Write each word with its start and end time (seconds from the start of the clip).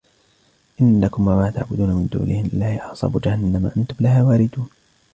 إِنَّكُمْ 0.81 1.27
وَمَا 1.27 1.51
تَعْبُدُونَ 1.51 1.89
مِنْ 1.89 2.07
دُونِ 2.07 2.29
اللَّهِ 2.53 2.77
حَصَبُ 2.77 3.21
جَهَنَّمَ 3.23 3.71
أَنْتُمْ 3.77 3.95
لَهَا 3.99 4.23
وَارِدُونَ 4.23 4.69